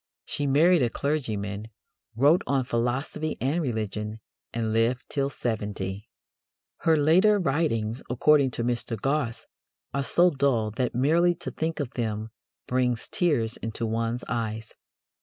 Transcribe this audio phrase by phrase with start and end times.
[0.25, 1.67] She married a clergyman,
[2.15, 4.19] wrote on philosophy and religion,
[4.51, 6.09] and lived till seventy.
[6.77, 8.99] Her later writings, according to Mr.
[8.99, 9.45] Gosse,
[9.93, 12.31] "are so dull that merely to think of them
[12.65, 14.73] brings tears into one's eyes."